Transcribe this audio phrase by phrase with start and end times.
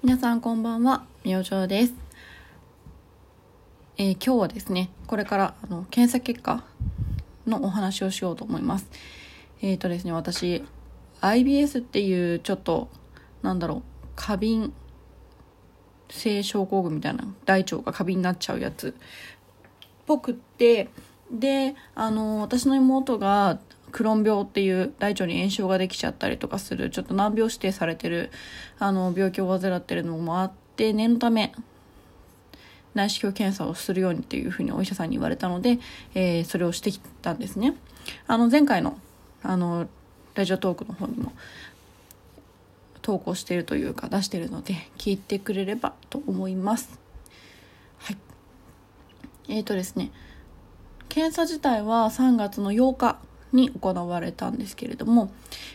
[0.00, 1.94] 皆さんこんばんは、みおじです。
[3.96, 6.62] えー、今日はですね、これからあの検査結果
[7.48, 8.88] のお話をしようと思います。
[9.60, 10.64] えっ、ー、とですね、私、
[11.20, 12.88] IBS っていうちょっと、
[13.42, 13.82] なんだろう、
[14.14, 14.72] 過敏
[16.08, 18.92] 性症候群みたいな、大腸が過敏になっちゃうやつっ
[20.06, 20.90] ぽくって、
[21.28, 23.58] で、あの、私の妹が
[23.90, 28.30] クロン病っていう大腸に炎症ができちゃったりとかするちょっと難病指定されてる
[28.78, 31.52] あの病気を患ってるのもあって念のため
[32.94, 35.78] 内視鏡検査をするようにっていうふうにお医者さんに言われたので、
[36.14, 37.74] えー、それをしてきたんですね。
[38.26, 38.98] あの前回の
[39.42, 39.88] あの
[40.34, 41.32] ラジオトークの方にも
[43.02, 46.98] 投稿しているというか出してるので聞いてくれればと思います。
[47.98, 48.16] はい。
[49.48, 50.10] えっ、ー、とですね
[51.08, 53.18] 検査自体は3月の8日
[53.52, 55.30] に行われたんですけれども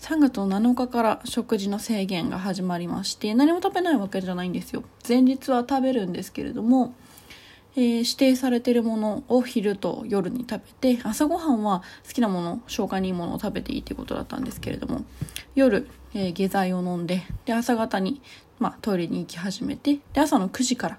[0.00, 4.84] 3月の7日から食事の制限が始まりまして何も食べないわけじゃないんですよ。
[5.06, 6.94] 前日は食べるんですけれども、
[7.76, 15.04] えー、指定されてるものを昼と夜に食べて朝ごはんは好きなもの消化にいいものを食べていいということだったんですけれども
[15.54, 18.20] 夜、えー、下剤を飲んでで朝方に、
[18.58, 20.98] まあ、トイレに行き始めてで朝の9時から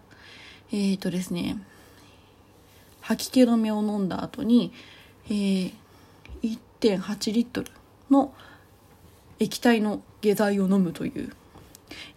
[0.71, 1.57] えっ、ー、とですね
[3.01, 4.73] 吐き気止めを飲んだ後に、
[5.27, 5.73] えー、
[6.93, 7.71] 1.8リットル
[8.11, 8.33] の
[9.39, 11.33] 液体の下剤を飲むという。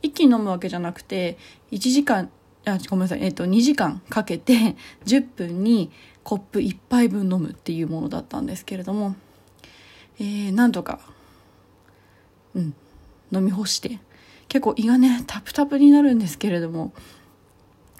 [0.02, 1.36] 一気に飲むわけじゃなくて
[1.72, 2.30] 1時間
[2.64, 5.91] あごめんなさい、えっと、2時間かけて10分に
[6.22, 9.14] コップ1杯分飲むっていうものだったんですけれども、
[10.19, 11.00] えー、なんとか、
[12.55, 12.74] うん、
[13.30, 14.00] 飲み干して
[14.48, 16.92] 結構胃がねタプタプになるんですけれども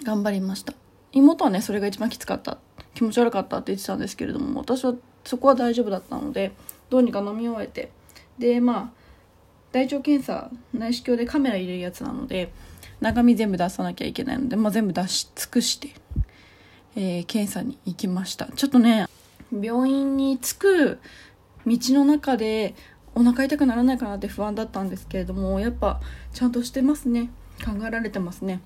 [0.03, 0.73] 頑張りました。
[1.11, 2.57] 妹はねそれが一番きつかった。
[2.95, 4.93] 気持ち悪かったって言ってたんですけれども私は
[5.29, 6.53] そこは大丈夫だったので
[6.89, 7.91] どうにか飲み終えて。
[8.39, 8.89] でまあ
[9.71, 12.51] 大腸検査内視鏡でカメラ入れるやつなので
[12.99, 15.89] 中身全部出さなきゃいけないので、まあ、全部出し尽くして、
[16.95, 18.47] えー、検査に行きました。
[18.47, 19.05] ちょっとね
[19.51, 20.99] 病院に着く
[21.67, 22.73] 道の中で
[23.13, 26.01] お腹痛くならないかなって不安だったんですけれどもやっぱ
[26.33, 27.29] ちゃんとしてますね。
[27.63, 28.61] 考えられてますね。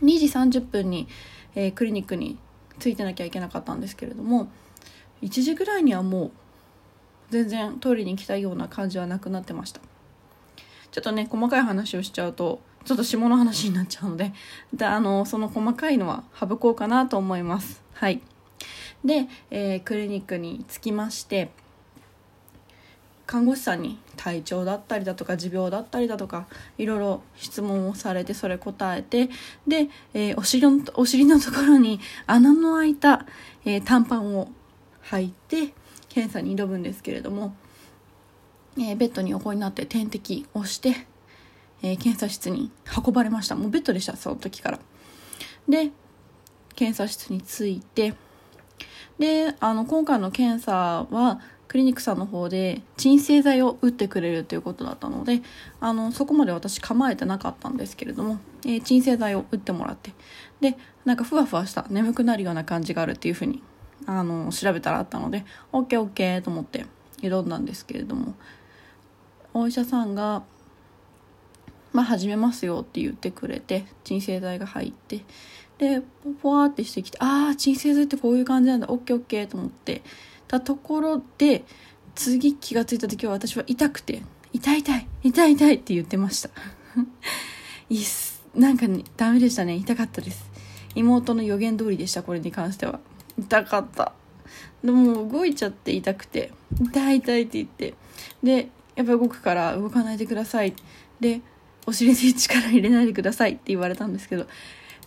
[0.00, 0.26] 2時
[0.60, 1.08] 30分に、
[1.54, 2.38] えー、クリニックに
[2.78, 4.48] 着いてなきゃいけなかったんですけれども
[5.24, 6.30] 1時ぐらいにはもう
[7.30, 9.80] 全然トイレに行きたような感じはなくなってました。
[10.90, 14.32] ちょっとね細かい話をしちゃうとちょっと下の話になっちゃうので
[14.72, 17.82] であのその細かいのは省こうかなと思います。
[17.94, 18.20] はい。
[19.04, 21.50] で、えー、クリニックに着きまして
[23.26, 26.46] 看護師さんに体調だったりだとか持病だったりだとか
[26.78, 29.28] いろいろ質問をされてそれ答えて
[29.66, 33.26] で、えー、お尻のお尻のところに穴の開いた、
[33.64, 34.48] えー、短パンを
[35.10, 35.74] 履いて
[36.08, 37.56] 検査に挑むんですけれども、
[38.78, 41.06] えー、ベッドに横になって点滴をして、
[41.82, 42.70] えー、検査室に
[43.04, 43.56] 運ばれました。
[43.56, 44.78] もうベッドでしたその時から。
[45.68, 45.90] で
[46.74, 48.14] 検査室に着いて
[49.18, 55.42] であの今回の検査はクリニックさんの方で鎮静剤を打ってくれるということだったので
[55.80, 60.12] あのそこまで私構えてなかったんですけれども、えー、鎮静剤を打ってもらって
[60.60, 63.62] でなんかふわふわした眠くなるような感じがあるっていうふうに
[64.06, 66.86] あの調べたらあったので OKOK と思って
[67.20, 68.34] 挑んだんですけれども
[69.52, 70.42] お医者さんが
[71.92, 75.24] 「まあ始めますよ」って言ってくれて鎮静剤が入って
[75.78, 76.02] で
[76.42, 80.02] ポワーってしてきて「ああ鎮静剤ってこういう感じなんだ OKOK」と思って
[80.48, 81.64] たところで
[82.14, 84.22] 次気が付いた時は私は痛くて
[84.52, 86.50] 「痛い痛い痛い痛い」って言ってました。
[87.90, 88.04] いっ
[88.56, 90.50] なんか、ね、ダメでしたね痛かったです。
[90.94, 93.00] 妹の予言通りでしたこれに関しては。
[93.38, 94.12] 痛かった。
[94.82, 96.52] でも動いちゃって痛くて。
[96.80, 97.94] 痛い痛いって言って。
[98.42, 100.74] でやっぱ動くから動かないでください。
[101.20, 101.40] で
[101.86, 104.46] お尻に力入れないでくださいって言われたんですけど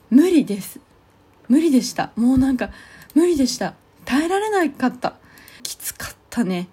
[0.09, 0.79] 無理です。
[1.47, 2.11] 無理でした。
[2.15, 2.71] もうなんか
[3.13, 3.75] 無理でした。
[4.05, 5.15] 耐えられなかった。
[5.63, 6.67] きつかったね。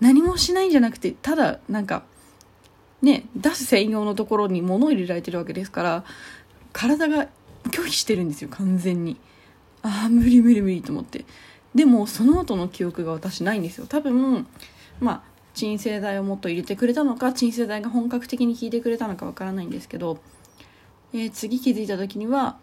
[0.00, 2.02] 何もしないんじゃなくてただなんか
[3.02, 6.04] ね出す専用のところに物を入れられてるわけですから
[6.72, 7.28] 体が
[7.70, 9.16] 拒否してるんですよ完全に。
[9.82, 11.24] ああ無理無理無理と思って。
[11.74, 13.86] でもその後の記憶が私ないんですよ。
[13.86, 14.46] 多分
[15.00, 15.22] まあ
[15.54, 20.18] 鎮静剤をもっと入れてくれたのか鎮静剤が本格的に効いてくれたのかわからないんですけど、
[21.12, 22.56] えー、次気づいた時には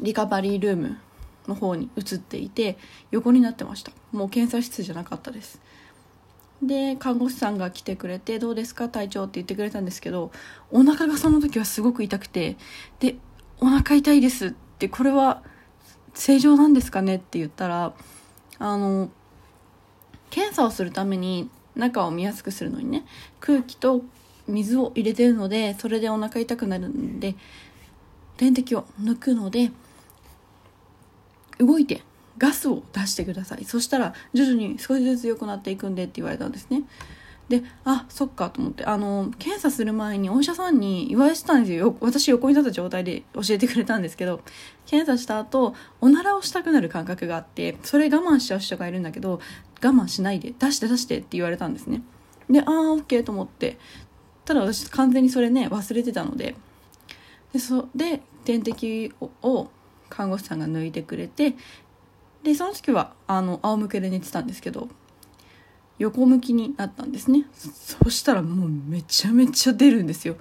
[0.00, 0.98] リカバリールーム
[1.46, 2.76] の方に移っていて
[3.10, 3.92] 横になってました。
[4.12, 5.60] もう検査室じゃなかったです。
[6.62, 8.88] で看護師さんが来てくれて「どうですか？
[8.88, 10.32] 体調」って言ってくれたんですけど
[10.72, 12.56] お腹がその時はすごく痛くて
[12.98, 13.16] で
[13.60, 15.42] 「お腹痛いです」ってこれは
[16.14, 17.92] 正常なんですかねって言ったら
[18.58, 19.10] あの
[20.30, 23.04] 検査をするために中を見やすくするのにね
[23.40, 24.02] 空気と
[24.46, 27.34] 水を入れてるのでそれでお腹痛くなるんで
[28.36, 29.70] 点滴を抜くので
[31.58, 32.02] 動いて
[32.38, 33.64] ガスを出してください。
[33.64, 36.84] そしたら徐々に少しずつ良くなっていくんでって言われたんですね。
[37.48, 38.84] であそっかと思って。
[38.84, 41.96] あの検査する前にお医者さんに言われてたんですよ。
[42.00, 44.42] 私横になった状態で教えてくれたんですけど
[44.86, 49.40] 検査した後おならをしたくなる感覚があってそれ我慢しちゃう人がいるんだけど
[49.82, 52.02] 我慢しないで出して出してって言われたんですね。
[52.50, 53.78] でああ OK と思って。
[54.44, 56.54] ただ私完全にそれね忘れてたので。
[57.52, 59.12] でそで点滴
[59.42, 59.68] を
[60.10, 61.54] 看護師さんが抜いてくれて
[62.42, 64.88] でその時はあの仰向けで寝てたんですけど
[65.98, 67.46] 横向きになったんですね。
[67.52, 70.36] そしたらもうめちゃめちゃ出るんですよ。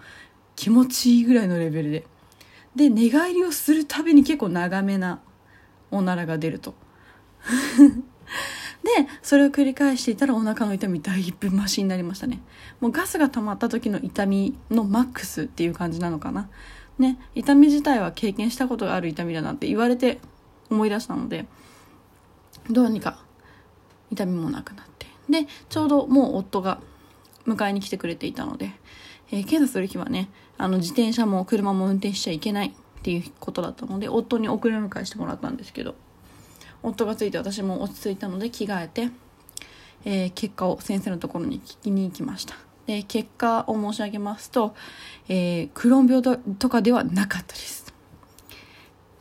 [0.56, 2.06] 気持ちいいぐらいのレベルで。
[2.76, 5.20] で寝返りをするたびに結構長めな
[5.90, 6.76] おならが出ると。
[8.84, 12.42] でそれを繰り返していたらお腹の痛みだいぶマシになりましたね。
[12.80, 16.50] もうガスが溜まった時の痛みのマックスっていう感じなのかな。
[17.00, 20.20] ね痛み自体は経験したことがある痛みだなって言われて
[20.70, 21.46] 思い出したので
[22.70, 23.24] どうにか
[24.12, 25.07] 痛みもなくなって。
[25.30, 26.80] でちょうどもう夫が
[27.46, 28.72] 迎えに来てくれていたので、
[29.32, 35.96] えー、検査する日はねあの自転車も車も運転しちゃいけないっていうことだったので夫に送り迎えしてもらったんですけど
[36.84, 39.10] 夫がついて私も落ち着いたので着替えて、
[40.06, 42.56] えー、結果を先生のところに聞きに行きました。
[42.86, 44.74] で結果を申し上げますと、
[45.28, 47.94] えー、クローン病とかではなかったです。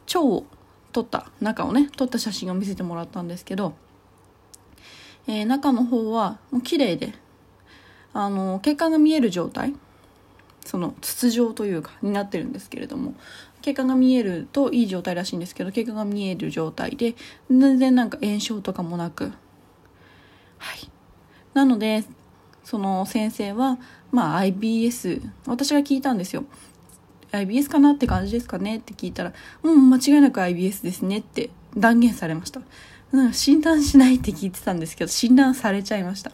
[0.06, 0.44] 腸を
[0.92, 3.74] 撮った中をね撮った写真を見せてもらったんですけど、
[5.26, 7.12] えー、中の方はもう綺麗で
[8.12, 9.74] あの血管が見える状態
[10.64, 13.14] その筒状というかになってるんですけれども
[13.62, 17.14] 血管が見えるといい状態らしいんですけど血管が見える状態で
[17.50, 19.32] 全然なんか炎症とかもなく
[20.58, 20.90] はい
[21.54, 22.04] なので
[22.64, 23.78] その先生は
[24.10, 26.44] まあ IBS 私が聞いたんですよ
[27.32, 29.32] IBS かなって感じですかねって聞いたら、
[29.62, 32.60] うん、間違いなく IBS ですねって断言されました。
[33.16, 36.32] なん診断しないって聞いてたんですけど、診断されちゃいました。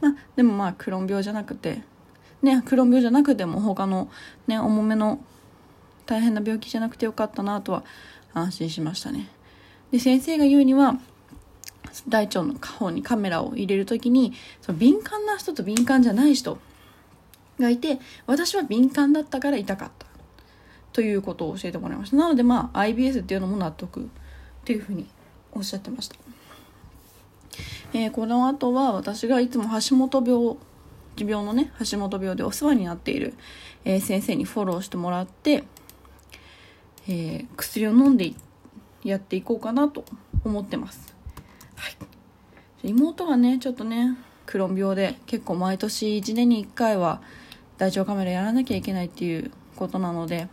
[0.00, 1.82] まあ、でもまあ、クロン病じゃなくて、
[2.42, 4.10] ね、クロン病じゃなくても他の
[4.46, 5.18] ね、重めの
[6.06, 7.84] 大変な病気じゃなくてよかったなとは
[8.34, 9.28] 安心しましたね。
[9.90, 10.98] で、先生が言うには、
[12.08, 16.58] 大腸の下方にカメラを入れる時にその敏感な人と敏感じゃない人
[17.60, 20.06] がいて私は敏感だったから痛かった
[20.92, 24.04] ということを教えてもらいましたなのでまあ IBS っていうのも納得っ
[24.64, 25.06] ていうふうに
[25.54, 26.16] おっしゃってました、
[27.92, 30.56] えー、この後は私がいつも橋本病
[31.16, 33.34] 持病のね橋本病でお世話になっている、
[33.84, 35.64] えー、先生にフォローしてもらって、
[37.08, 38.32] えー、薬を飲んで
[39.04, 40.04] やっていこうかなと
[40.44, 41.14] 思ってます、
[41.76, 44.16] はい、妹がねちょっとね
[44.46, 47.22] クロン病で結構毎年1年に1回は
[47.78, 50.48] 大腸カメラやらなきゃいけないっていうことなので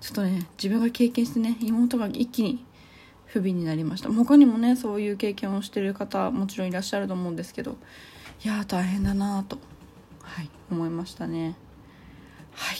[0.00, 2.64] ちょっとね自分が経験してね妹が一気に
[3.26, 4.10] 不憫になりました。
[4.10, 7.76] 他にもねそういう経験をしてる方もちろんいらっしゃると思うんですけど
[8.44, 9.58] いや大変だなと
[10.22, 11.56] はい思いましたね。
[12.52, 12.78] はい。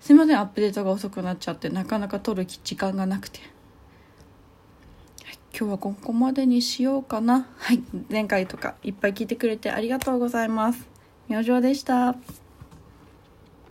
[0.00, 3.40] すいませんアップデートが遅くなっちゃってなかなか撮る時間がなくて、
[5.24, 7.46] はい、今日はここまでにしようかな。
[7.56, 7.82] はい。
[8.10, 10.86] 前回とかいっぱい聞いてくれてありがとうございます。
[11.28, 12.43] 明星でした。